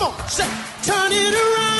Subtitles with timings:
[0.00, 0.48] Come on, say,
[0.82, 1.79] turn it around.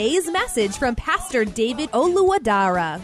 [0.00, 3.02] message from Pastor David Oluwadara.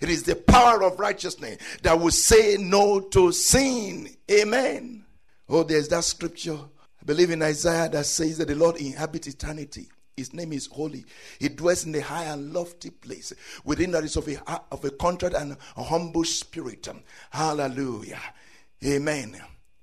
[0.00, 4.10] It is the power of righteousness that will say no to sin.
[4.30, 5.04] Amen.
[5.48, 9.88] Oh, there's that scripture, I believe in Isaiah, that says that the Lord inhabits eternity.
[10.16, 11.04] His name is holy.
[11.40, 13.32] He dwells in the high and lofty place.
[13.64, 14.38] Within that is of a,
[14.70, 16.86] of a contrite and a humble spirit.
[17.30, 18.20] Hallelujah.
[18.84, 19.36] Amen.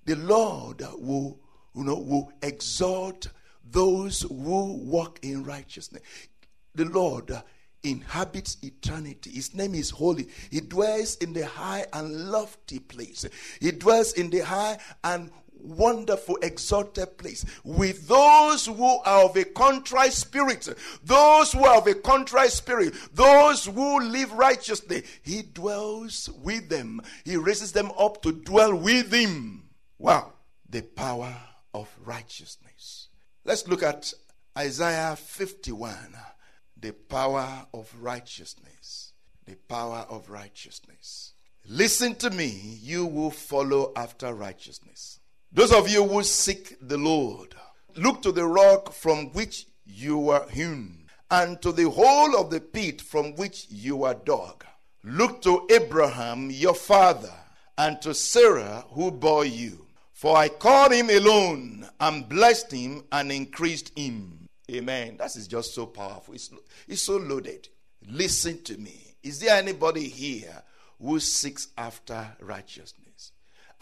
[0.05, 1.39] The Lord will,
[1.75, 3.27] you know, will exalt
[3.63, 6.01] those who walk in righteousness.
[6.75, 7.31] The Lord
[7.83, 9.31] inhabits eternity.
[9.31, 10.27] His name is holy.
[10.49, 13.25] He dwells in the high and lofty place.
[13.59, 15.31] He dwells in the high and
[15.63, 20.67] wonderful exalted place with those who are of a contrite spirit
[21.03, 26.99] those who are of a contrite spirit those who live righteously he dwells with them
[27.25, 30.33] he raises them up to dwell with him wow
[30.67, 31.35] the power
[31.75, 33.09] of righteousness
[33.45, 34.13] let's look at
[34.57, 35.95] isaiah 51
[36.77, 39.13] the power of righteousness
[39.45, 41.33] the power of righteousness
[41.67, 45.21] listen to me you will follow after righteousness
[45.53, 47.55] those of you who seek the Lord,
[47.97, 52.61] look to the rock from which you were hewn, and to the hole of the
[52.61, 54.63] pit from which you were dug.
[55.03, 57.33] Look to Abraham your father,
[57.77, 59.87] and to Sarah who bore you.
[60.21, 64.47] For I called him alone, and blessed him, and increased him.
[64.69, 65.17] Amen.
[65.17, 66.35] That is just so powerful.
[66.35, 66.51] It's,
[66.87, 67.69] it's so loaded.
[68.07, 69.15] Listen to me.
[69.23, 70.61] Is there anybody here
[71.01, 73.31] who seeks after righteousness?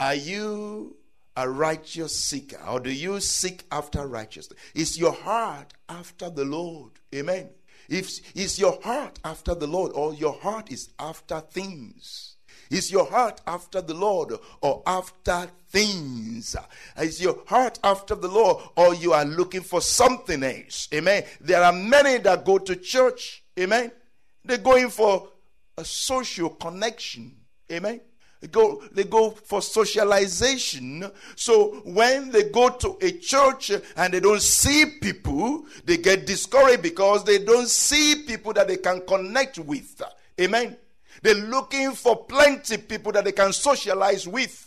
[0.00, 0.96] Are you
[1.36, 4.58] a righteous seeker or do you seek after righteousness?
[4.74, 6.92] Is your heart after the Lord?
[7.14, 7.50] Amen.
[7.86, 12.36] If is your heart after the Lord or your heart is after things?
[12.70, 16.54] Is your heart after the Lord or after things?
[16.96, 20.88] Is your heart after the Lord or you are looking for something else?
[20.94, 21.24] Amen.
[21.40, 23.42] There are many that go to church.
[23.58, 23.90] Amen.
[24.44, 25.28] They're going for
[25.76, 27.34] a social connection.
[27.72, 28.00] Amen.
[28.40, 31.10] They go, they go for socialization.
[31.36, 36.82] So when they go to a church and they don't see people, they get discouraged
[36.82, 40.00] because they don't see people that they can connect with.
[40.40, 40.76] Amen.
[41.22, 44.66] They're looking for plenty people that they can socialize with.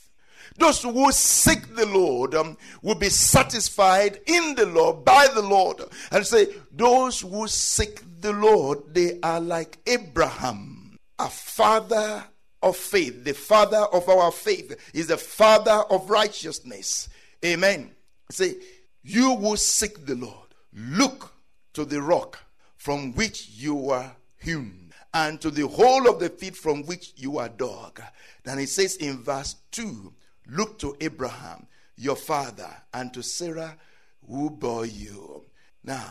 [0.57, 5.81] Those who seek the Lord um, will be satisfied in the Lord, by the Lord.
[6.11, 12.23] And say, those who seek the Lord, they are like Abraham, a father
[12.61, 13.23] of faith.
[13.23, 17.09] The father of our faith is the father of righteousness.
[17.43, 17.91] Amen.
[18.29, 18.55] Say,
[19.01, 20.35] you will seek the Lord.
[20.73, 21.33] Look
[21.73, 22.39] to the rock
[22.77, 24.82] from which you were hewn,
[25.13, 28.01] and to the whole of the feet from which you are dug.
[28.44, 30.13] Then it says in verse 2
[30.47, 33.78] Look to Abraham, your father, and to Sarah,
[34.28, 35.46] who bore you.
[35.84, 36.06] Now,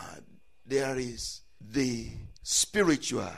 [0.65, 2.09] there is the
[2.41, 3.31] spiritual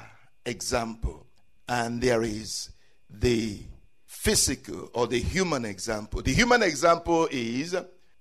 [0.45, 1.25] example,
[1.67, 2.69] and there is
[3.09, 3.59] the
[4.05, 6.21] physical or the human example.
[6.21, 7.75] The human example is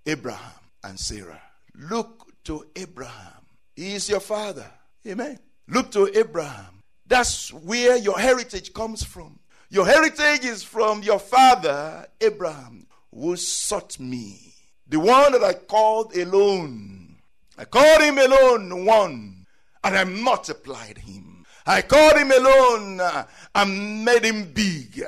[0.06, 1.40] Abraham and Sarah.
[1.76, 3.42] Look to Abraham.
[3.74, 4.70] He is your father.
[5.06, 5.38] Amen.
[5.68, 6.82] Look to Abraham.
[7.06, 9.38] That's where your heritage comes from.
[9.70, 14.54] Your heritage is from your father, Abraham, who sought me.
[14.88, 17.16] The one that I called alone.
[17.56, 19.46] I called him alone, one,
[19.82, 21.44] and I multiplied him.
[21.66, 25.04] I called him alone uh, and made him big.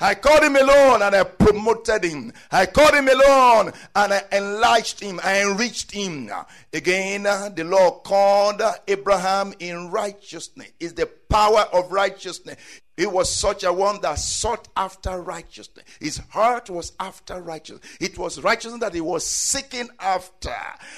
[0.00, 2.32] I called him alone and I promoted him.
[2.50, 5.20] I called him alone and I enlarged him.
[5.22, 6.30] I enriched him.
[6.72, 10.68] Again, the Lord called Abraham in righteousness.
[10.80, 12.56] Is the power of righteousness.
[12.96, 15.84] He was such a one that sought after righteousness.
[15.98, 17.96] His heart was after righteousness.
[18.00, 20.54] It was righteousness that he was seeking after.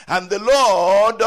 [0.06, 1.22] And the Lord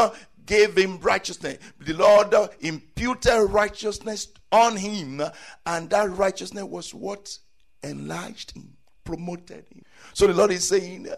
[0.46, 1.58] gave him righteousness.
[1.80, 5.22] The Lord imputed righteousness on him,
[5.66, 7.38] and that righteousness was what
[7.82, 8.76] enlarged him.
[9.04, 9.82] promoted him.
[10.12, 11.08] So the Lord is saying,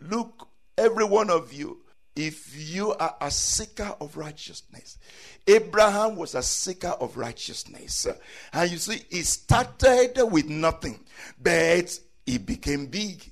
[0.00, 1.78] Look, every one of you,
[2.14, 4.98] if you are a seeker of righteousness,
[5.46, 8.06] Abraham was a seeker of righteousness.
[8.52, 11.00] And you see, he started with nothing,
[11.40, 13.30] but he became big.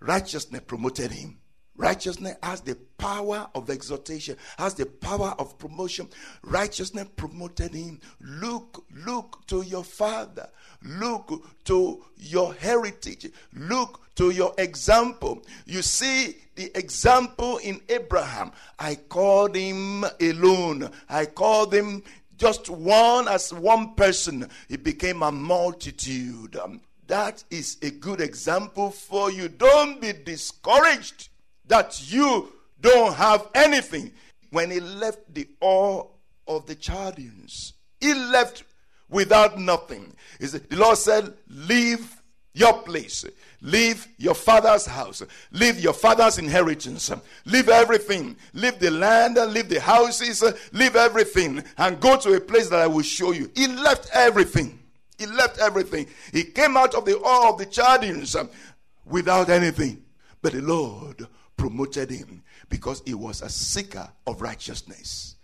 [0.00, 1.38] Righteousness promoted him.
[1.76, 6.08] Righteousness has the power of exhortation, has the power of promotion.
[6.42, 7.98] Righteousness promoted him.
[8.20, 10.48] Look, look to your father.
[10.84, 13.30] Look to your heritage.
[13.54, 15.42] Look to your example.
[15.66, 18.52] You see the example in Abraham.
[18.78, 20.90] I called him alone.
[21.08, 22.02] I called him
[22.36, 24.48] just one as one person.
[24.68, 26.56] He became a multitude.
[26.56, 29.48] Um, that is a good example for you.
[29.48, 31.28] Don't be discouraged
[31.66, 34.12] that you don't have anything.
[34.50, 36.04] When he left the Ur
[36.46, 38.64] of the Chaldeans, he left
[39.12, 40.12] without nothing.
[40.40, 42.20] The Lord said, Leave
[42.54, 43.24] your place,
[43.60, 45.22] leave your father's house,
[45.52, 47.10] leave your father's inheritance,
[47.46, 50.42] leave everything, leave the land, leave the houses,
[50.72, 53.50] leave everything, and go to a place that I will show you.
[53.54, 54.78] He left everything.
[55.18, 56.08] He left everything.
[56.32, 58.50] He came out of the Ur of the Chaldeans um,
[59.04, 60.02] without anything.
[60.40, 61.26] But the Lord
[61.56, 65.36] promoted him because he was a seeker of righteousness.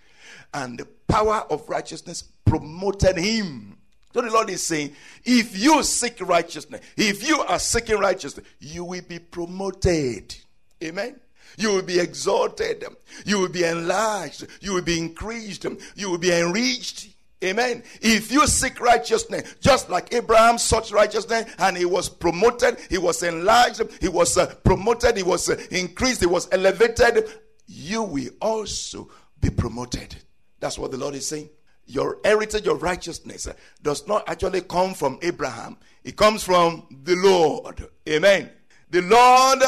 [0.55, 3.77] And the power of righteousness promoted him.
[4.13, 4.95] So the Lord is saying,
[5.25, 10.35] if you seek righteousness, if you are seeking righteousness, you will be promoted.
[10.83, 11.21] Amen.
[11.57, 12.85] You will be exalted.
[13.25, 14.47] You will be enlarged.
[14.61, 15.67] You will be increased.
[15.95, 17.09] You will be enriched.
[17.43, 17.85] Amen.
[18.01, 23.23] If you seek righteousness, just like Abraham sought righteousness and he was promoted, he was
[23.23, 27.29] enlarged, he was uh, promoted, he was uh, increased, he was elevated,
[27.69, 29.09] you will also
[29.41, 30.17] be promoted.
[30.61, 31.51] That's what the Lord is saying.
[31.87, 33.49] Your heritage of righteousness
[33.83, 37.89] does not actually come from Abraham, it comes from the Lord.
[38.09, 38.51] Amen.
[38.91, 39.63] The Lord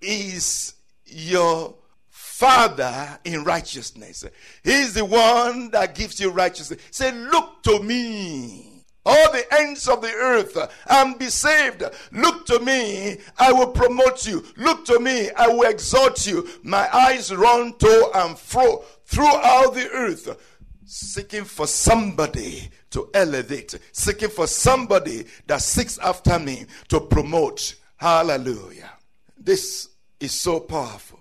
[0.00, 0.74] is
[1.06, 1.74] your
[2.10, 4.24] Father in righteousness.
[4.64, 6.80] He's the one that gives you righteousness.
[6.90, 10.56] Say, Look to me, all the ends of the earth,
[10.88, 11.84] and be saved.
[12.10, 14.44] Look to me, I will promote you.
[14.56, 16.48] Look to me, I will exalt you.
[16.64, 20.36] My eyes run to and fro throughout the earth,
[20.84, 27.76] seeking for somebody to elevate, seeking for somebody that seeks after me to promote.
[27.96, 28.90] Hallelujah.
[29.38, 29.88] This
[30.18, 31.20] is so powerful.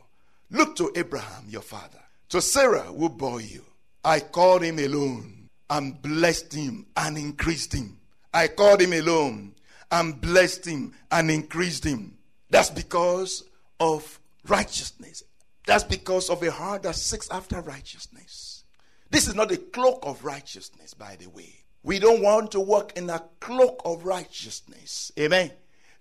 [0.50, 2.00] Look to Abraham, your father,
[2.30, 3.64] to Sarah, who bore you.
[4.04, 7.98] I called him alone and blessed him and increased him.
[8.34, 9.54] I called him alone
[9.92, 12.18] and blessed him and increased him.
[12.50, 13.44] That's because
[13.80, 15.24] of righteousness.
[15.66, 18.64] That's because of a heart that seeks after righteousness.
[19.10, 21.64] This is not a cloak of righteousness, by the way.
[21.84, 25.12] We don't want to walk in a cloak of righteousness.
[25.20, 25.52] Amen.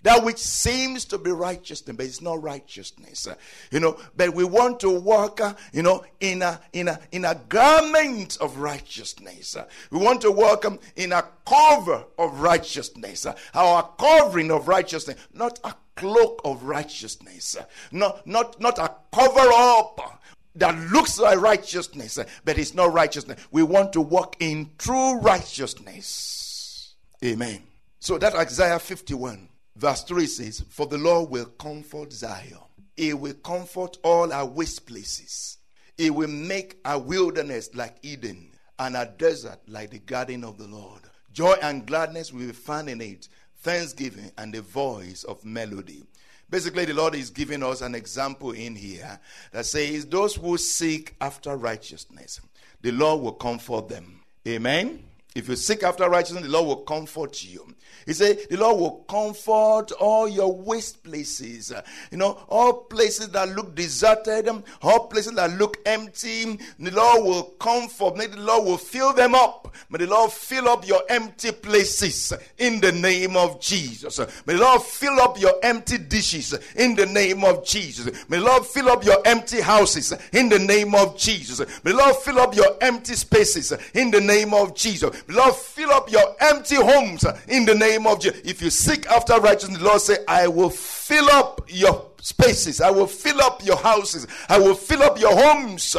[0.03, 3.29] That which seems to be righteousness, but it's not righteousness.
[3.29, 3.37] Uh,
[3.71, 7.25] you know, but we want to walk, uh, you know, in a in a in
[7.25, 9.55] a garment of righteousness.
[9.55, 15.17] Uh, we want to walk um, in a cover of righteousness, our covering of righteousness,
[15.33, 17.57] not a cloak of righteousness,
[17.91, 20.23] not not not a cover up
[20.55, 23.41] that looks like righteousness, but it's not righteousness.
[23.51, 26.95] We want to walk in true righteousness.
[27.25, 27.63] Amen.
[28.01, 32.59] So that Isaiah 51 Verse 3 says, For the Lord will comfort Zion.
[32.97, 35.59] He will comfort all our waste places.
[35.97, 40.67] He will make a wilderness like Eden and a desert like the garden of the
[40.67, 41.01] Lord.
[41.33, 43.29] Joy and gladness will be found in it,
[43.63, 46.05] thanksgiving and the voice of melody.
[46.51, 49.19] Basically, the Lord is giving us an example in here
[49.53, 52.41] that says, Those who seek after righteousness,
[52.83, 54.21] the Lord will comfort them.
[54.47, 55.03] Amen.
[55.35, 57.67] If you seek after righteousness, the Lord will comfort you.
[58.07, 61.73] He said, The Lord will comfort all your waste places.
[62.11, 64.49] You know, all places that look deserted,
[64.83, 66.59] all places that look empty.
[66.79, 68.17] The Lord will comfort.
[68.17, 69.75] May the Lord will fill them up.
[69.89, 74.19] May the Lord fill up your empty places in the name of Jesus.
[74.47, 78.29] May the Lord fill up your empty dishes in the name of Jesus.
[78.29, 81.61] May the Lord fill up your empty houses in the name of Jesus.
[81.85, 85.22] May the Lord fill up your empty spaces in the name of Jesus.
[85.29, 88.41] Lord fill up your empty homes in the name name of Jesus.
[88.45, 92.81] If you seek after righteousness, the Lord say, I will fill up your spaces.
[92.81, 94.27] I will fill up your houses.
[94.49, 95.97] I will fill up your homes.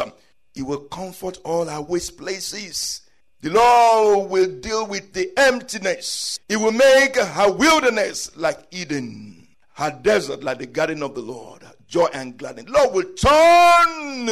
[0.54, 3.02] He will comfort all our waste places.
[3.40, 6.38] The Lord will deal with the emptiness.
[6.48, 11.62] He will make her wilderness like Eden, her desert like the garden of the Lord.
[11.86, 12.68] Joy and gladness.
[12.68, 14.26] Lord will turn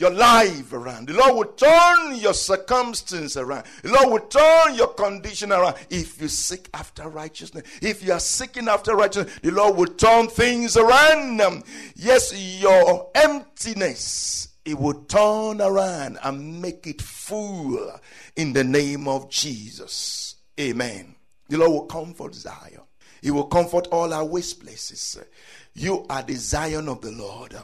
[0.00, 1.08] your life around.
[1.08, 3.66] The Lord will turn your circumstance around.
[3.82, 7.64] The Lord will turn your condition around if you seek after righteousness.
[7.82, 11.40] If you are seeking after righteousness, the Lord will turn things around.
[11.40, 11.62] Um,
[11.94, 17.92] yes, your emptiness, it will turn around and make it full
[18.36, 20.36] in the name of Jesus.
[20.58, 21.14] Amen.
[21.48, 22.80] The Lord will comfort Zion.
[23.22, 25.18] He will comfort all our waste places.
[25.74, 27.54] You are the Zion of the Lord.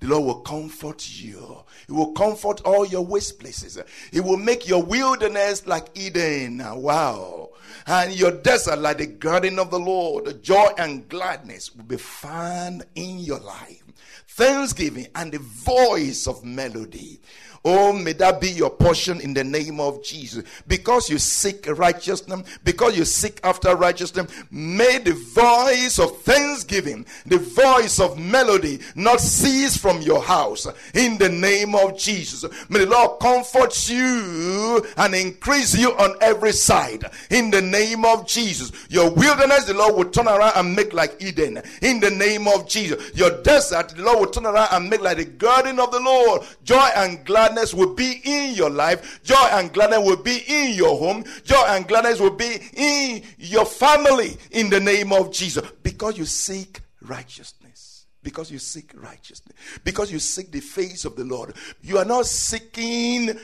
[0.00, 1.64] The Lord will comfort you.
[1.86, 3.78] He will comfort all your waste places.
[4.12, 6.58] He will make your wilderness like Eden.
[6.58, 7.50] Wow.
[7.86, 10.42] And your desert like the garden of the Lord.
[10.42, 13.83] Joy and gladness will be found in your life.
[14.28, 17.20] Thanksgiving and the voice of melody
[17.66, 20.44] Oh, may that be your portion in the name of Jesus.
[20.68, 27.38] Because you seek righteousness, because you seek after righteousness, may the voice of thanksgiving, the
[27.38, 32.44] voice of melody not cease from your house in the name of Jesus.
[32.68, 38.26] May the Lord comfort you and increase you on every side in the name of
[38.26, 38.72] Jesus.
[38.90, 42.68] Your wilderness, the Lord will turn around and make like Eden in the name of
[42.68, 43.16] Jesus.
[43.16, 46.42] Your desert, the Lord will turn around and make like the garden of the Lord.
[46.62, 49.22] Joy and gladness will be in your life.
[49.22, 51.24] Joy and gladness will be in your home.
[51.44, 55.68] Joy and gladness will be in your family in the name of Jesus.
[55.82, 58.06] Because you seek righteousness.
[58.22, 59.54] Because you seek righteousness.
[59.84, 61.54] Because you seek the face of the Lord.
[61.82, 63.38] You are not seeking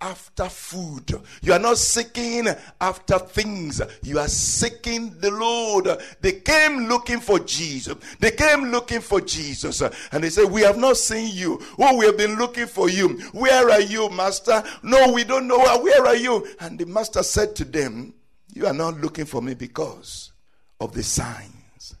[0.00, 1.12] after food.
[1.42, 2.48] You are not seeking
[2.80, 3.80] after things.
[4.02, 5.88] You are seeking the Lord.
[6.20, 7.96] They came looking for Jesus.
[8.20, 9.82] They came looking for Jesus.
[10.12, 11.60] And they said, We have not seen you.
[11.78, 13.18] Oh, we have been looking for you.
[13.32, 14.62] Where are you, Master?
[14.82, 15.58] No, we don't know.
[15.58, 16.46] Where are you?
[16.60, 18.14] And the Master said to them,
[18.54, 20.32] You are not looking for me because
[20.80, 21.96] of the signs,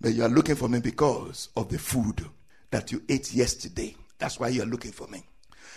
[0.00, 2.24] but you are looking for me because of the food
[2.70, 3.96] that you ate yesterday.
[4.18, 5.24] That's why you are looking for me.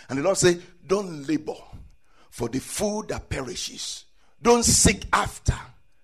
[0.10, 1.54] And the Lord said, Don't labor
[2.30, 4.06] for the food that perishes.
[4.42, 5.56] Don't seek after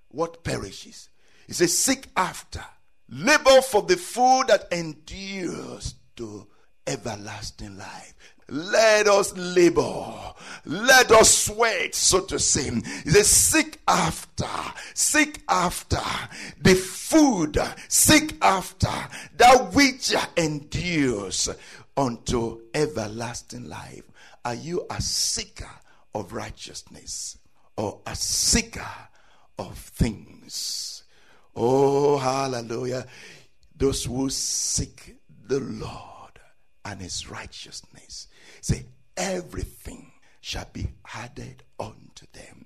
[0.10, 1.10] what perishes.
[1.48, 2.63] He says, Seek after.
[3.10, 6.48] Labor for the food that endures to
[6.86, 8.13] everlasting life.
[8.50, 10.34] Let us labor.
[10.65, 12.72] Let us sweat, so to say.
[13.03, 14.46] He says, Seek after,
[14.93, 16.01] seek after
[16.62, 18.88] the food, seek after
[19.38, 21.50] that which endures
[22.00, 24.10] unto everlasting life.
[24.46, 25.70] Are you a seeker
[26.15, 27.38] of righteousness
[27.75, 28.88] or a seeker
[29.58, 31.03] of things?
[31.56, 33.06] Oh, hallelujah.
[33.75, 36.39] Those who seek the Lord
[36.86, 38.27] and his righteousness
[38.62, 38.86] say,
[39.18, 42.65] everything shall be added unto them.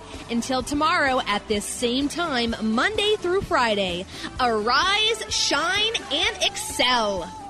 [0.29, 4.05] Until tomorrow at this same time, Monday through Friday,
[4.39, 7.40] arise, shine, and excel.